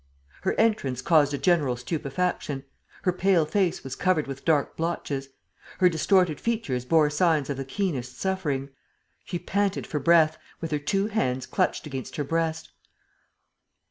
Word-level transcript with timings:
Her 0.41 0.55
entrance 0.55 0.99
caused 0.99 1.31
a 1.31 1.37
general 1.37 1.75
stupefaction. 1.77 2.63
Her 3.03 3.13
pale 3.13 3.45
face 3.45 3.83
was 3.83 3.95
covered 3.95 4.25
with 4.25 4.43
dark 4.43 4.75
blotches. 4.75 5.29
Her 5.77 5.89
distorted 5.89 6.39
features 6.41 6.85
bore 6.85 7.11
signs 7.11 7.51
of 7.51 7.57
the 7.57 7.65
keenest 7.65 8.19
suffering. 8.19 8.69
She 9.25 9.37
panted 9.37 9.85
for 9.85 9.99
breath, 9.99 10.39
with 10.59 10.71
her 10.71 10.79
two 10.79 11.05
hands 11.09 11.45
clutched 11.45 11.85
against 11.85 12.15
her 12.15 12.23
breast. 12.23 12.71